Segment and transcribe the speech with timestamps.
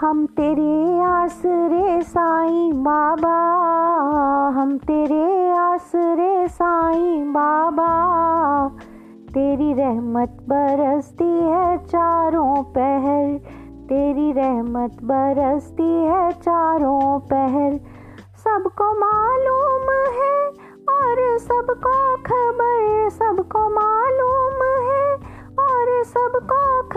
[0.00, 3.38] हम तेरे आसरे साईं बाबा,
[4.60, 7.88] हम तेरे आसरे साईं बाबा।
[9.28, 13.38] तेरी रहमत बरसती है चारों पहर,
[13.88, 17.76] तेरी रहमत बरसती है चारों पहर।
[18.38, 20.48] सबको मालूम है
[20.94, 25.14] और सबको खबर, सबको मालूम है
[25.58, 26.87] और सबको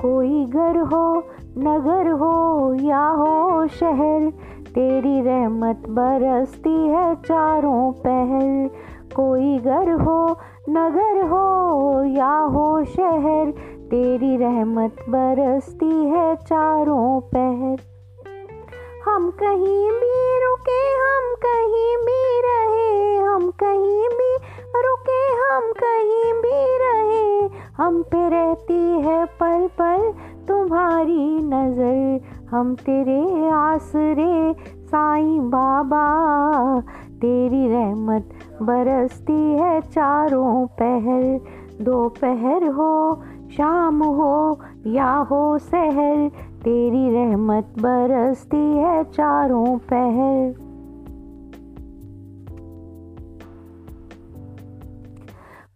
[0.00, 1.24] कोई घर हो,
[1.58, 4.30] नगर हो या हो शहर,
[4.74, 8.70] तेरी रहमत बरसती है चारों पहर
[9.16, 10.36] कोई घर हो,
[10.68, 13.50] नगर हो या हो शहर,
[13.90, 17.76] तेरी रहमत बरसती है चारों पहर
[19.04, 23.77] हम कहीं भी रुके हम कहीं भी रहे हम कहीं
[27.80, 30.12] हम पे रहती है पल पल
[30.48, 32.20] तुम्हारी नज़र।
[32.50, 34.54] हम तेरे आसरे,
[34.86, 36.06] साईं बाबा।
[37.20, 38.28] तेरी रहमत
[38.62, 41.40] बरसती है चारों पहर।
[41.84, 43.22] दोपहर हो,
[43.56, 46.28] शाम हो या हो सहर,
[46.64, 50.67] तेरी रहमत बरसती है चारों पहर।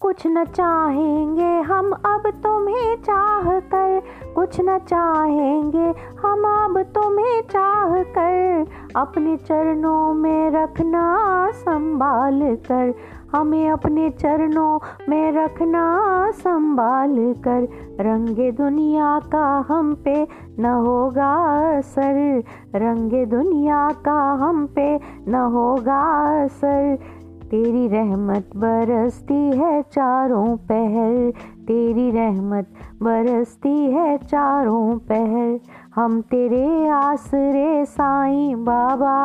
[0.03, 4.03] कुछ न चाहेंगे हम अब तुम्हें चाह कर।
[4.35, 11.19] कुछ न चाहेंगे हम अब तुम्हें चाह कर। अपने चरणों में रखना
[11.53, 12.95] संभाल कर।
[13.35, 14.79] हमें अपने चरणों
[15.09, 17.69] में रखना संभाल कर।
[18.01, 20.29] रंगे दुनिया का हम पे
[20.59, 21.35] न होगा
[21.79, 22.43] असर।
[22.75, 26.03] रंगे दुनिया का हम पे न होगा
[26.45, 26.99] असर।
[27.53, 31.33] तेरी रहमत बरसती है चारों पहर,
[31.67, 32.67] तेरी रहमत
[33.03, 35.61] बरसती है चारों पहर।
[35.95, 39.17] हम तेरे आसरे साईं बाबा,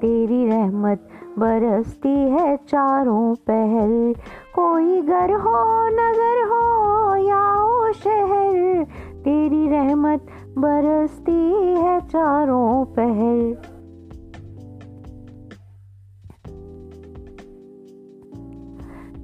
[0.00, 4.14] तेरी रहमत बरसती है चारों पहर।
[4.54, 10.26] कोई घर हो, नगर हो या हो शहर, तेरी रहमत
[10.58, 13.65] बरसती है चारों पहर।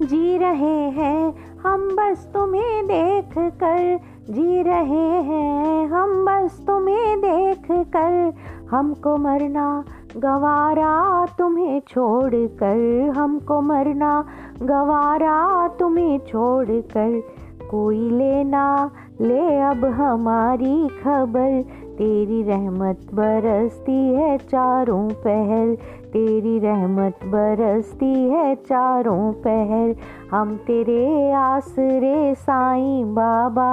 [0.02, 7.66] जी रहे हैं, हम बस तुम्हें देख कर। जी रहे हैं, हम बस तुम्हें देख
[7.70, 8.32] कर।
[8.70, 9.84] हमको मरना
[10.16, 14.24] गवारा तुम्हें छोड़ कर। हमको मरना
[14.62, 17.22] गवारा तुम्हें छोड़ कर।
[17.70, 18.90] कोई लेना
[19.20, 25.74] ले अब हमारी खबर। तेरी रहमत बरसती है चारों पहर,
[26.12, 29.94] तेरी रहमत बरसती है चारों पहर।
[30.30, 33.70] हम तेरे आसरे साईं बाबा,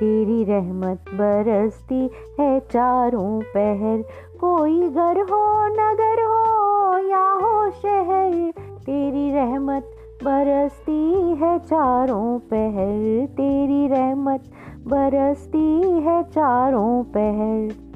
[0.00, 2.10] तेरी रहमत बरसती
[2.40, 4.04] है चारों पहर।
[4.40, 8.52] कोई घर हो, नगर हो या हो शहर,
[8.86, 9.90] तेरी रहमत
[10.24, 14.42] बरसती है चारों पहर। तेरी रहमत
[14.90, 17.90] बरसती है चारों पहर।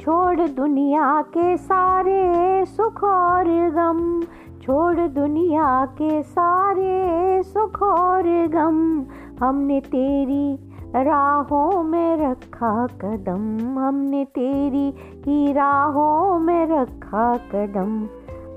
[0.00, 2.34] छोड़ दुनिया के सारे
[2.64, 4.22] सुख और गम।
[4.62, 9.04] छोड़ दुनिया के सारे सुख और गम।
[9.46, 14.94] हमने तेरी राहों में रखा कदम। हमने तेरी
[15.26, 18.08] ही राहों में रखा कदम।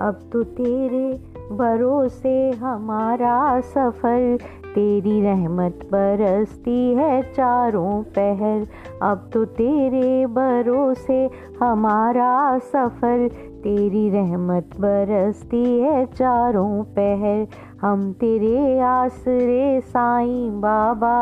[0.02, 1.12] अब तो तेरे
[1.56, 4.38] भरोसे हमारा सफ़र,
[4.76, 8.68] तेरी रहमत बरसती है चारों पहर।
[9.02, 11.30] अब तो तेरे भरोसे
[11.62, 13.28] हमारा सफ़र,
[13.64, 17.48] तेरी रहमत बरसती है चारों पहर।
[17.82, 21.18] हम तेरे आसरे साईं बाबा,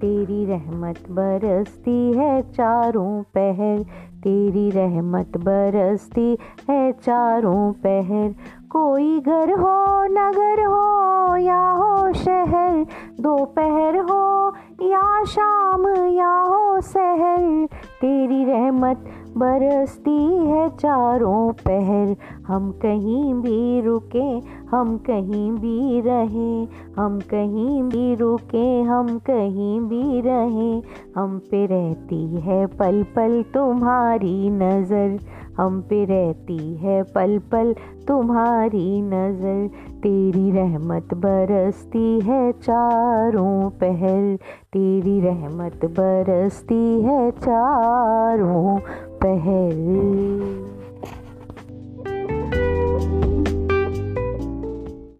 [0.00, 3.84] तेरी रहमत बरसती है चारों पहर।
[4.18, 6.38] तेरी रहमत बरसती
[6.70, 8.34] है चारों पहर।
[8.70, 12.86] कोई घर हो, नगर हो या हो शहर,
[13.20, 17.68] दोपहर हो या शाम या हो सहर।
[18.00, 19.04] तेरी रहमत
[19.38, 22.14] बरसती है चारों पहर।
[22.46, 24.26] हम कहीं भी रुके,
[24.70, 26.68] हम कहीं भी रहें।
[26.98, 30.82] हम कहीं भी रुके, हम कहीं भी रहें।
[31.16, 35.18] हम पे रहती है पल पल तुम्हारी नज़र।
[35.58, 37.74] हम पे रहती है पल पल
[38.08, 39.68] तुम्हारी नज़र।
[39.98, 44.36] तेरी रहमत बरसती है चारों पहल
[44.72, 48.78] तेरी रहमत बरसती है चारों
[49.20, 50.67] 第一。